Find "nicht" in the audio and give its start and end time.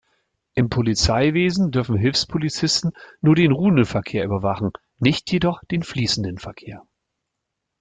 4.97-5.31